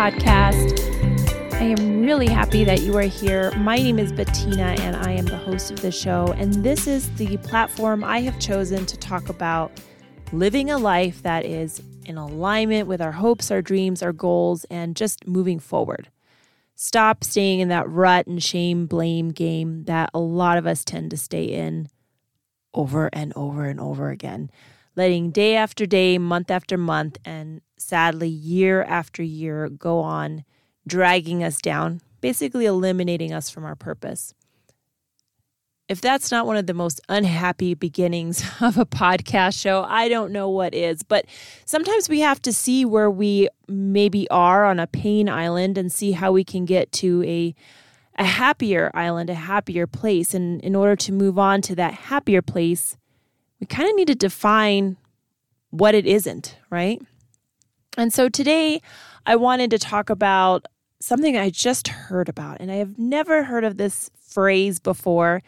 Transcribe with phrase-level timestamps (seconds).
[0.00, 0.80] podcast.
[1.52, 3.50] I am really happy that you are here.
[3.58, 6.32] My name is Bettina, and I am the host of the show.
[6.38, 9.70] And this is the platform I have chosen to talk about
[10.32, 14.96] living a life that is in alignment with our hopes, our dreams, our goals, and
[14.96, 16.08] just moving forward.
[16.76, 21.10] Stop staying in that rut and shame blame game that a lot of us tend
[21.10, 21.90] to stay in
[22.72, 24.50] over and over and over again,
[25.00, 30.44] letting day after day, month after month, and sadly, year after year go on,
[30.86, 34.34] dragging us down, basically eliminating us from our purpose.
[35.88, 40.32] If that's not one of the most unhappy beginnings of a podcast show, I don't
[40.32, 41.02] know what is.
[41.02, 41.24] But
[41.64, 46.12] sometimes we have to see where we maybe are on a pain island and see
[46.12, 47.54] how we can get to a
[48.18, 50.34] a happier island, a happier place.
[50.34, 52.98] And in order to move on to that happier place,
[53.60, 54.96] we kind of need to define
[55.70, 57.00] what it isn't, right?
[57.96, 58.80] And so today
[59.26, 60.66] I wanted to talk about
[61.00, 65.42] something I just heard about, and I have never heard of this phrase before.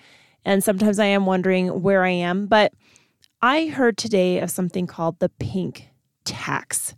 [0.45, 2.73] And sometimes I am wondering where I am, but
[3.41, 5.89] I heard today of something called the pink
[6.25, 6.95] tax.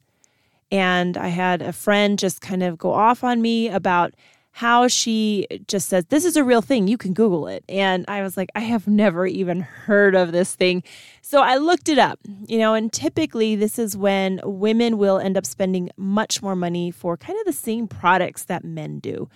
[0.71, 4.15] And I had a friend just kind of go off on me about
[4.57, 6.87] how she just says, This is a real thing.
[6.87, 7.65] You can Google it.
[7.69, 10.85] And I was like, I have never even heard of this thing.
[11.23, 15.37] So I looked it up, you know, and typically this is when women will end
[15.37, 19.29] up spending much more money for kind of the same products that men do.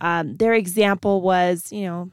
[0.00, 2.10] Um, their example was, you know,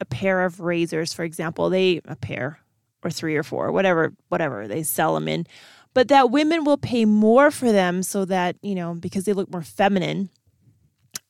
[0.00, 1.68] a pair of razors, for example.
[1.68, 2.58] They, a pair
[3.02, 5.46] or three or four, whatever, whatever they sell them in.
[5.92, 9.50] But that women will pay more for them so that, you know, because they look
[9.50, 10.30] more feminine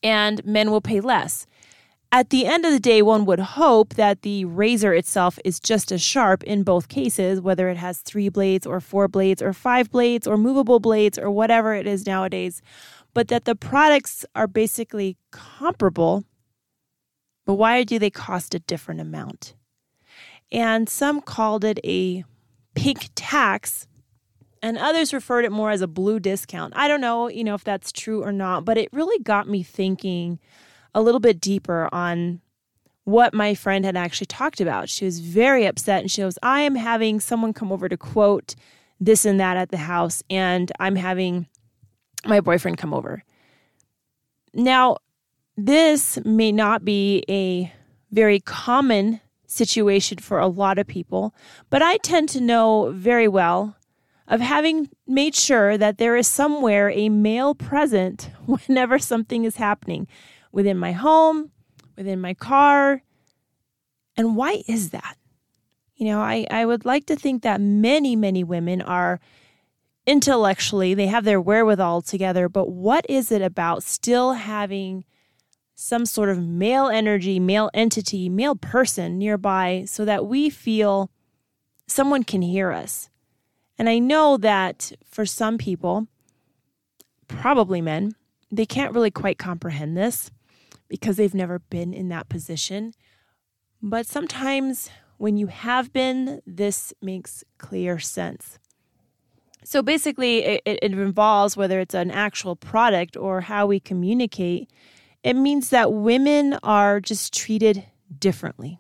[0.03, 1.47] and men will pay less.
[2.11, 5.93] At the end of the day, one would hope that the razor itself is just
[5.93, 9.91] as sharp in both cases, whether it has three blades or four blades or five
[9.91, 12.63] blades or movable blades or whatever it is nowadays,
[13.13, 16.25] but that the products are basically comparable.
[17.45, 19.55] But why do they cost a different amount?
[20.51, 22.25] And some called it a
[22.75, 23.87] pink tax
[24.63, 26.75] and others referred it more as a blue discount.
[26.77, 29.63] I don't know, you know, if that's true or not, but it really got me
[29.63, 30.39] thinking
[30.95, 32.41] a little bit deeper on
[33.05, 34.89] what my friend had actually talked about.
[34.89, 38.55] She was very upset and she goes, I am having someone come over to quote
[39.01, 41.47] this and that at the house, and I'm having
[42.27, 43.23] my boyfriend come over.
[44.53, 44.97] Now,
[45.57, 47.73] this may not be a
[48.11, 51.35] very common situation for a lot of people,
[51.71, 53.77] but I tend to know very well
[54.29, 60.07] of having made sure that there is somewhere a male present whenever something is happening
[60.53, 61.51] within my home,
[61.97, 63.03] within my car.
[64.17, 65.17] And why is that?
[65.97, 69.19] You know, I, I would like to think that many, many women are
[70.07, 75.05] intellectually, they have their wherewithal together, but what is it about still having
[75.75, 81.11] some sort of male energy, male entity, male person nearby so that we feel
[81.87, 83.11] someone can hear us?
[83.79, 86.09] And I know that for some people,
[87.29, 88.13] probably men,
[88.51, 90.31] they can't really quite comprehend this
[90.89, 92.93] because they've never been in that position.
[93.81, 98.59] But sometimes when you have been, this makes clear sense.
[99.65, 104.71] So basically, it, it, involves whether it's an actual product or how we communicate.
[105.23, 107.85] It means that women are just treated
[108.19, 108.79] differently.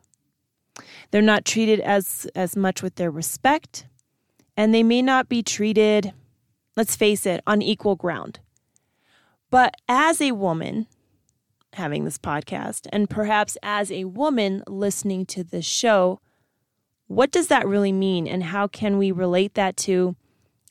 [1.10, 3.86] They're not treated as, as much with their respect
[4.58, 6.12] and they may not be treated,
[6.76, 8.40] let's face it, on equal ground.
[9.50, 10.88] But as a woman
[11.74, 16.20] having this podcast, and perhaps as a woman listening to this show,
[17.06, 18.26] what does that really mean?
[18.26, 20.16] And how can we relate that to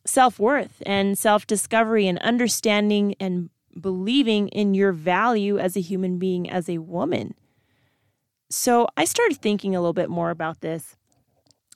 [0.03, 3.49] self worth and self discovery and understanding and
[3.79, 7.35] believing in your value as a human being, as a woman?
[8.49, 10.97] So I started thinking a little bit more about this.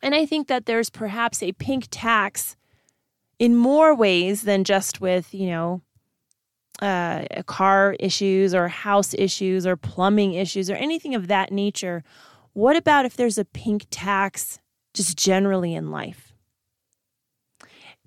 [0.02, 2.56] And I think that there's perhaps a pink tax
[3.40, 5.82] in more ways than just with, you know,
[6.82, 12.04] uh, car issues or house issues or plumbing issues or anything of that nature.
[12.54, 14.60] What about if there's a pink tax
[14.94, 16.34] just generally in life?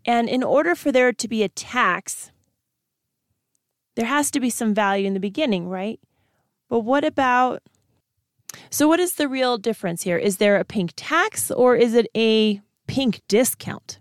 [0.05, 2.31] And in order for there to be a tax,
[3.97, 6.01] there has to be some value in the beginning, right?
[6.69, 7.63] But what about
[8.71, 10.19] so, what is the real difference here?
[10.19, 13.99] Is there a pink tax or is it a pink discount?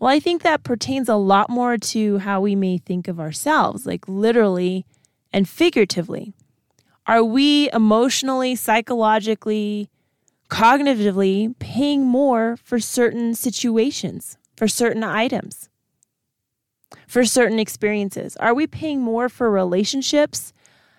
[0.00, 3.86] Well, I think that pertains a lot more to how we may think of ourselves,
[3.86, 4.84] like literally
[5.32, 6.34] and figuratively.
[7.06, 9.90] Are we emotionally, psychologically,
[10.50, 15.68] cognitively paying more for certain situations, for certain items?
[17.06, 18.36] for certain experiences?
[18.36, 20.52] Are we paying more for relationships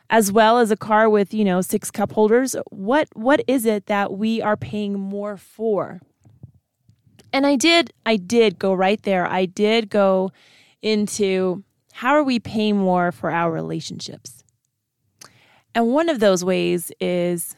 [0.09, 2.55] as well as a car with, you know, six cup holders?
[2.69, 6.01] What what is it that we are paying more for?
[7.33, 9.27] And I did I did go right there.
[9.27, 10.31] I did go
[10.81, 11.63] into
[11.93, 14.43] how are we paying more for our relationships?
[15.73, 17.55] And one of those ways is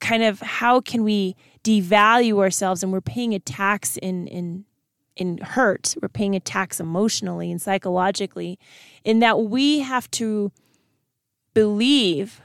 [0.00, 4.64] kind of how can we devalue ourselves and we're paying a tax in in
[5.14, 8.58] in hurt we're paying a tax emotionally and psychologically
[9.04, 10.50] in that we have to
[11.54, 12.40] believe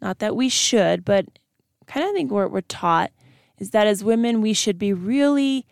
[0.00, 1.26] not that we should but
[1.86, 3.10] kind of think what we're taught
[3.58, 5.66] is that as women we should be really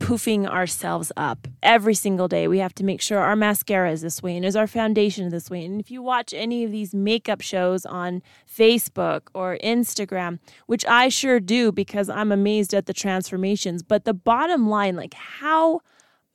[0.00, 2.46] poofing ourselves up every single day.
[2.46, 5.50] We have to make sure our mascara is this way and is our foundation this
[5.50, 5.64] way.
[5.64, 11.08] And if you watch any of these makeup shows on Facebook or Instagram, which I
[11.08, 15.80] sure do because I'm amazed at the transformations, but the bottom line, like how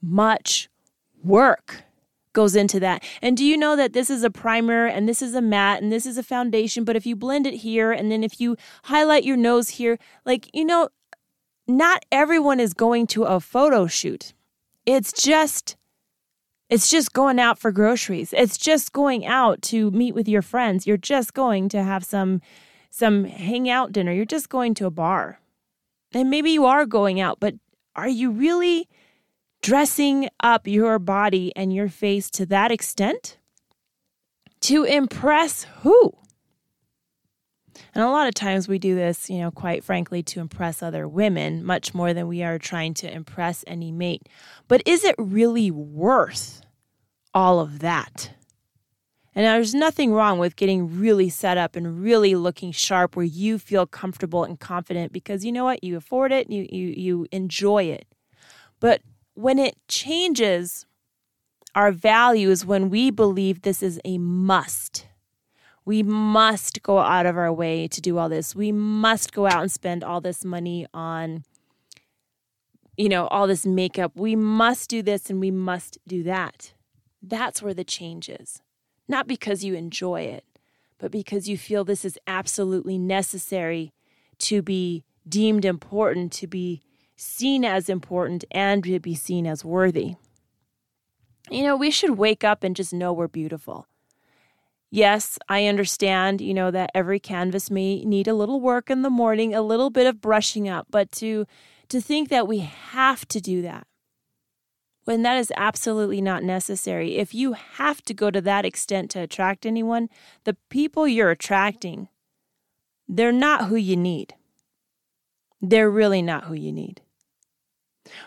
[0.01, 0.69] much
[1.23, 1.83] work
[2.33, 3.03] goes into that.
[3.21, 5.91] And do you know that this is a primer and this is a matte and
[5.91, 9.23] this is a foundation, but if you blend it here and then if you highlight
[9.23, 10.89] your nose here, like, you know,
[11.67, 14.33] not everyone is going to a photo shoot.
[14.85, 15.77] It's just
[16.69, 18.33] it's just going out for groceries.
[18.33, 20.87] It's just going out to meet with your friends.
[20.87, 22.41] You're just going to have some
[22.89, 24.11] some hangout dinner.
[24.11, 25.39] You're just going to a bar.
[26.13, 27.55] And maybe you are going out, but
[27.95, 28.87] are you really
[29.61, 33.37] dressing up your body and your face to that extent?
[34.61, 36.13] To impress who?
[37.93, 41.07] And a lot of times we do this, you know, quite frankly, to impress other
[41.07, 44.27] women much more than we are trying to impress any mate.
[44.67, 46.61] But is it really worth
[47.33, 48.31] all of that?
[49.33, 53.57] And there's nothing wrong with getting really set up and really looking sharp where you
[53.57, 55.83] feel comfortable and confident because you know what?
[55.83, 58.05] You afford it, you, you, you enjoy it.
[58.81, 59.01] But
[59.33, 60.85] when it changes
[61.73, 65.07] our values, when we believe this is a must,
[65.85, 68.55] we must go out of our way to do all this.
[68.55, 71.43] We must go out and spend all this money on,
[72.97, 74.11] you know, all this makeup.
[74.15, 76.73] We must do this and we must do that.
[77.21, 78.61] That's where the change is.
[79.07, 80.45] Not because you enjoy it,
[80.99, 83.91] but because you feel this is absolutely necessary
[84.39, 86.81] to be deemed important, to be
[87.21, 90.15] seen as important, and to be seen as worthy.
[91.49, 93.87] You know, we should wake up and just know we're beautiful.
[94.89, 99.09] Yes, I understand, you know, that every canvas may need a little work in the
[99.09, 101.45] morning, a little bit of brushing up, but to
[101.89, 103.85] to think that we have to do that
[105.03, 107.17] when that is absolutely not necessary.
[107.17, 110.09] If you have to go to that extent to attract anyone,
[110.45, 112.07] the people you're attracting,
[113.09, 114.35] they're not who you need.
[115.61, 117.01] They're really not who you need.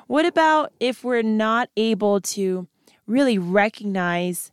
[0.07, 2.69] What about if we're not able to
[3.07, 4.53] really recognize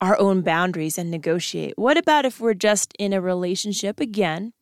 [0.00, 1.74] our own boundaries and negotiate?
[1.76, 4.52] What about if we're just in a relationship again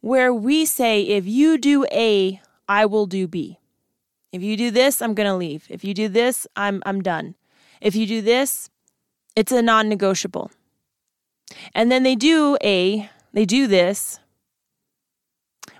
[0.00, 3.58] where we say, if you do A, I will do B.
[4.32, 5.66] If you do this, I'm going to leave.
[5.70, 7.36] If you do this, I'm, I'm done.
[7.80, 8.68] If you do this,
[9.36, 10.50] it's a non negotiable.
[11.74, 14.18] And then they do A, they do this,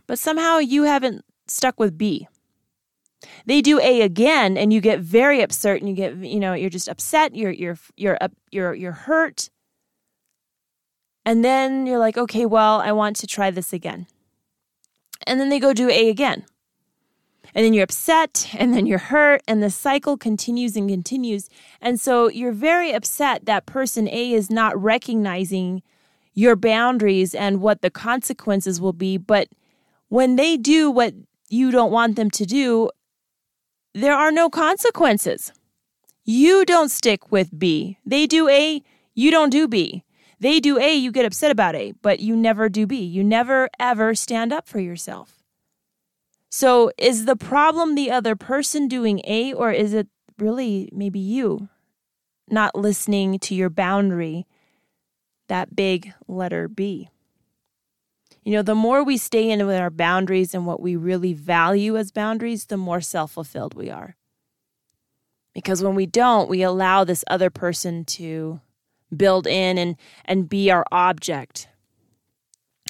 [0.06, 2.28] but somehow you haven't stuck with B.
[3.46, 6.70] They do A again and you get very upset and you get you know you're
[6.70, 9.50] just upset, you're you're you're up you're you're hurt.
[11.26, 14.06] And then you're like, "Okay, well, I want to try this again."
[15.26, 16.44] And then they go do A again.
[17.54, 21.48] And then you're upset and then you're hurt and the cycle continues and continues.
[21.80, 25.82] And so you're very upset that person A is not recognizing
[26.34, 29.48] your boundaries and what the consequences will be, but
[30.08, 31.14] when they do what
[31.48, 32.90] you don't want them to do,
[33.94, 35.52] there are no consequences.
[36.24, 37.98] You don't stick with B.
[38.04, 38.82] They do A,
[39.14, 40.04] you don't do B.
[40.40, 42.96] They do A, you get upset about A, but you never do B.
[42.96, 45.42] You never, ever stand up for yourself.
[46.50, 50.08] So, is the problem the other person doing A, or is it
[50.38, 51.68] really maybe you
[52.48, 54.46] not listening to your boundary,
[55.48, 57.08] that big letter B?
[58.44, 61.96] You know, the more we stay in with our boundaries and what we really value
[61.96, 64.16] as boundaries, the more self fulfilled we are.
[65.54, 68.60] Because when we don't, we allow this other person to
[69.16, 69.96] build in and,
[70.26, 71.68] and be our object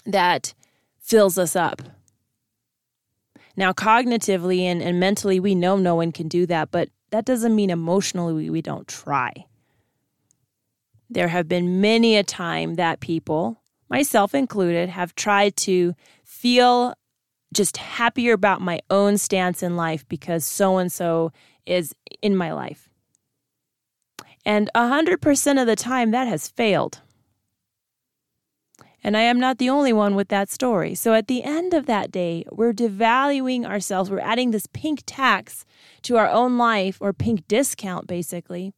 [0.04, 0.54] that
[0.98, 1.82] fills us up.
[3.56, 7.54] Now, cognitively and, and mentally, we know no one can do that, but that doesn't
[7.54, 9.32] mean emotionally we, we don't try.
[11.08, 13.60] There have been many a time that people
[13.94, 16.94] myself included, have tried to feel
[17.52, 21.30] just happier about my own stance in life because so and so
[21.64, 22.88] is in my life.
[24.44, 27.02] And 100% of the time, that has failed.
[29.04, 30.96] And I am not the only one with that story.
[30.96, 34.10] So at the end of that day, we're devaluing ourselves.
[34.10, 35.64] We're adding this pink tax
[36.02, 38.74] to our own life or pink discount, basically,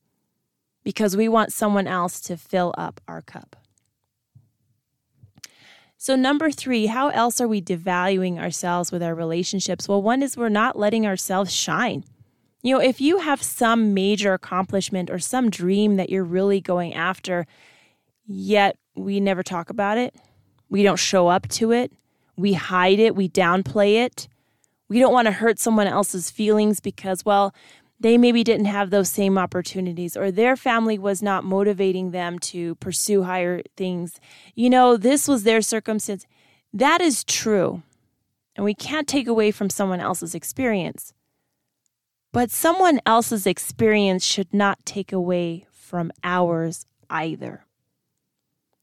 [0.85, 3.56] because we want someone else to fill up our cup.
[6.06, 9.88] So, number three, how else are we devaluing ourselves with our relationships?
[9.88, 12.04] Well, one is we're not letting ourselves shine.
[12.62, 16.94] You know, if you have some major accomplishment or some dream that you're really going
[16.94, 17.44] after,
[18.25, 20.14] yet we never talk about it,
[20.68, 21.90] we don't show up to it,
[22.36, 24.28] we hide it, we downplay it,
[24.88, 27.52] we don't want to hurt someone else's feelings because, well,
[27.98, 32.74] they maybe didn't have those same opportunities or their family was not motivating them to
[32.76, 34.20] pursue higher things.
[34.54, 36.26] You know, this was their circumstance.
[36.72, 37.82] That is true.
[38.54, 41.14] And we can't take away from someone else's experience.
[42.32, 47.64] But someone else's experience should not take away from ours either.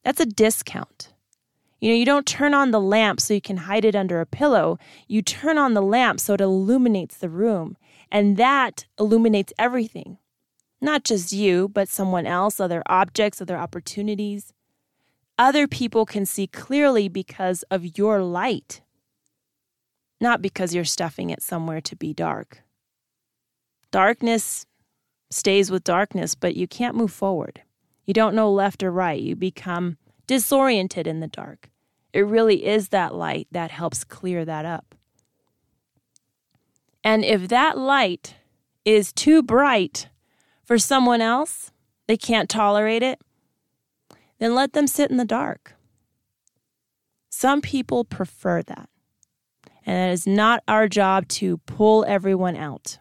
[0.03, 1.09] That's a discount.
[1.79, 4.25] You know, you don't turn on the lamp so you can hide it under a
[4.25, 4.79] pillow.
[5.07, 7.77] You turn on the lamp so it illuminates the room.
[8.13, 10.19] And that illuminates everything,
[10.79, 14.53] not just you, but someone else, other objects, other opportunities.
[15.39, 18.81] Other people can see clearly because of your light,
[20.21, 22.61] not because you're stuffing it somewhere to be dark.
[23.89, 24.67] Darkness
[25.31, 27.63] stays with darkness, but you can't move forward.
[28.05, 29.19] You don't know left or right.
[29.19, 31.71] You become disoriented in the dark.
[32.13, 34.92] It really is that light that helps clear that up.
[37.03, 38.35] And if that light
[38.85, 40.07] is too bright
[40.63, 41.71] for someone else,
[42.07, 43.19] they can't tolerate it,
[44.39, 45.75] then let them sit in the dark.
[47.29, 48.89] Some people prefer that.
[49.85, 52.99] And it is not our job to pull everyone out.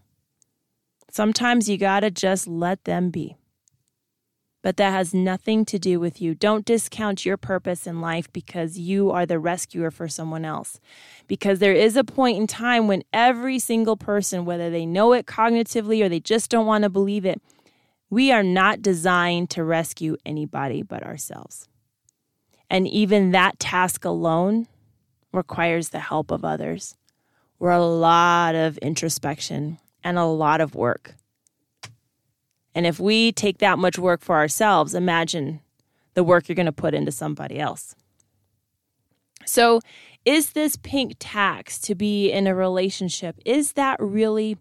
[1.10, 3.36] Sometimes you got to just let them be
[4.62, 6.34] but that has nothing to do with you.
[6.34, 10.80] Don't discount your purpose in life because you are the rescuer for someone else.
[11.26, 15.26] Because there is a point in time when every single person, whether they know it
[15.26, 17.42] cognitively or they just don't want to believe it,
[18.08, 21.68] we are not designed to rescue anybody but ourselves.
[22.70, 24.68] And even that task alone
[25.32, 26.96] requires the help of others,
[27.58, 31.14] or a lot of introspection and a lot of work.
[32.74, 35.60] And if we take that much work for ourselves, imagine
[36.14, 37.94] the work you're going to put into somebody else.
[39.44, 39.80] So,
[40.24, 43.36] is this pink tax to be in a relationship?
[43.44, 44.56] Is that really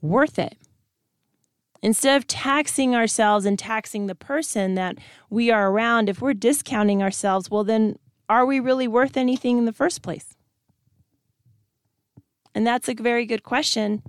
[0.00, 0.56] worth it?
[1.82, 4.96] Instead of taxing ourselves and taxing the person that
[5.28, 7.98] we are around, if we're discounting ourselves, well, then
[8.28, 10.34] are we really worth anything in the first place?
[12.54, 14.02] And that's a very good question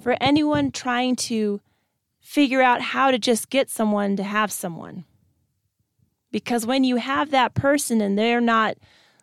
[0.00, 1.60] for anyone trying to
[2.26, 5.04] figure out how to just get someone to have someone.
[6.32, 8.76] Because when you have that person and they're not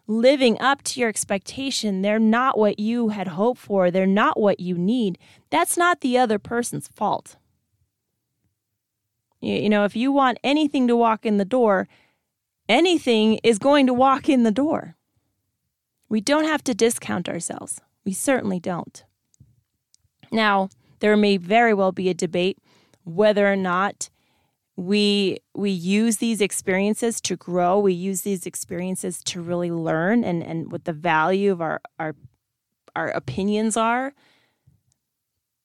[0.08, 4.62] living up to your expectation, they're not what you had hoped for, they're not what
[4.62, 5.18] you need,
[5.50, 7.36] that's not the other person's fault.
[9.42, 11.90] You know, if you want anything to walk in the door,
[12.70, 14.96] anything is going to walk in the door.
[16.08, 17.82] We don't have to discount ourselves.
[18.06, 19.04] We certainly don't.
[20.32, 20.70] Now,
[21.00, 22.60] there may very well be a debate
[23.04, 24.10] whether or not
[24.76, 27.80] we we use these experiences to grow.
[27.80, 32.16] We use these experiences to really learn and and what the value of our our
[32.96, 34.14] our opinions are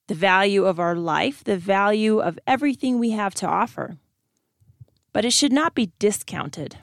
[0.07, 3.97] the value of our life the value of everything we have to offer.
[5.13, 6.77] But it should not be discounted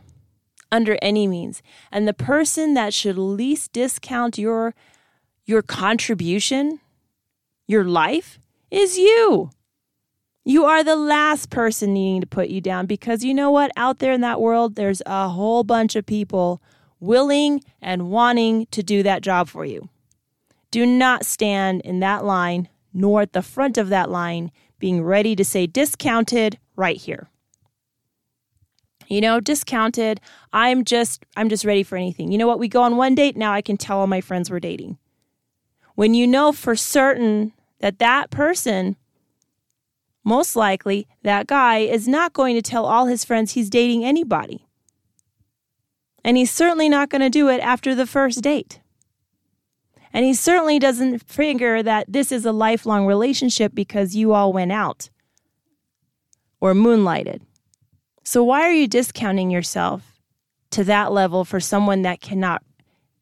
[0.72, 1.62] under any means.
[1.92, 4.74] And the person that should least discount your
[5.46, 6.80] your contribution
[7.68, 8.40] your life
[8.72, 9.52] is you
[10.46, 13.72] you are the last person needing to put you down because you know what?
[13.76, 16.62] Out there in that world, there's a whole bunch of people
[17.00, 19.90] willing and wanting to do that job for you.
[20.70, 25.36] Do not stand in that line nor at the front of that line being ready
[25.36, 27.28] to say discounted right here.
[29.08, 30.22] You know, discounted,
[30.54, 32.32] I'm just I'm just ready for anything.
[32.32, 32.60] You know what?
[32.60, 34.98] We go on one date, now I can tell all my friends we're dating.
[35.96, 38.96] When you know for certain that that person
[40.26, 44.68] most likely that guy is not going to tell all his friends he's dating anybody.
[46.24, 48.82] And he's certainly not going to do it after the first date.
[50.12, 54.72] And he certainly doesn't figure that this is a lifelong relationship because you all went
[54.72, 55.10] out
[56.60, 57.42] or moonlighted.
[58.24, 60.20] So, why are you discounting yourself
[60.72, 62.64] to that level for someone that cannot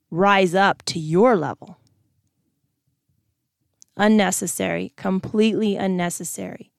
[0.09, 1.77] rise up to your level?
[3.97, 6.72] Unnecessary, completely unnecessary.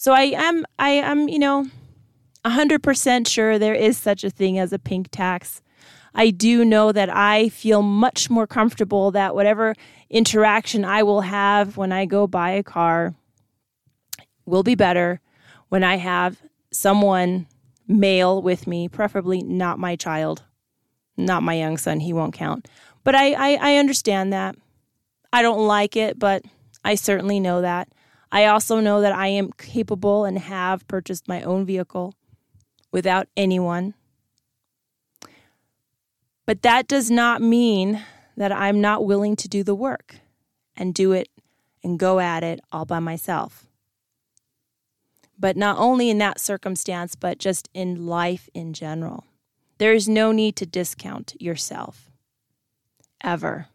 [0.00, 1.66] So I am I am, you know,
[2.46, 5.60] 100% sure there is such a thing as a pink tax.
[6.14, 9.74] I do know that I feel much more comfortable that whatever
[10.08, 13.14] interaction I will have when I go buy a car
[14.46, 15.20] will be better
[15.68, 16.40] when I have
[16.72, 17.46] someone
[17.86, 20.44] male with me, preferably not my child,
[21.18, 22.00] not my young son.
[22.00, 22.68] He won't count.
[23.04, 24.56] But I, I, I understand that.
[25.30, 26.42] I don't like it, but
[26.82, 27.90] I certainly know that.
[28.32, 32.14] I also know that I am capable and have purchased my own vehicle
[32.92, 33.94] without anyone.
[36.46, 38.02] But that does not mean
[38.36, 40.16] that I'm not willing to do the work
[40.76, 41.28] and do it
[41.82, 43.66] and go at it all by myself.
[45.38, 49.24] But not only in that circumstance, but just in life in general.
[49.78, 52.10] There is no need to discount yourself
[53.22, 53.68] ever.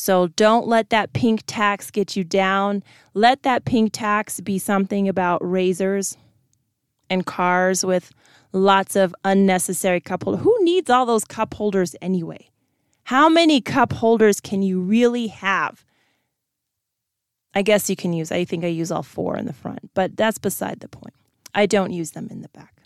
[0.00, 2.82] So don't let that pink tax get you down.
[3.12, 6.16] Let that pink tax be something about razors
[7.10, 8.10] and cars with
[8.52, 10.42] lots of unnecessary cup holders.
[10.42, 12.48] Who needs all those cup holders anyway?
[13.04, 15.84] How many cup holders can you really have?
[17.54, 20.16] I guess you can use, I think I use all four in the front, but
[20.16, 21.14] that's beside the point.
[21.54, 22.79] I don't use them in the back.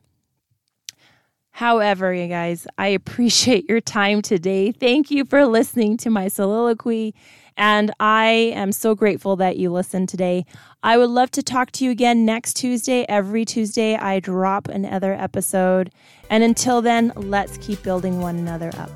[1.59, 4.73] However, you guys, I appreciate your time today.
[4.73, 7.15] Thank you for listening to my soliloquy.
[7.57, 10.47] And I am so grateful that you listened today.
[10.83, 13.07] I would love to talk to you again next Tuesday.
[13.09, 15.93] Every Tuesday, I drop another episode.
[16.29, 18.91] And until then, let's keep building one another up.